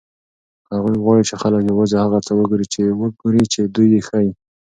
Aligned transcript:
هغوی 0.73 0.95
غواړي 1.03 1.23
چې 1.29 1.35
خلک 1.41 1.61
یوازې 1.71 1.95
هغه 2.03 2.17
څه 2.25 2.31
وګوري 2.39 3.45
چې 3.53 3.61
دوی 3.75 3.87
یې 3.95 4.01
ښيي. 4.07 4.31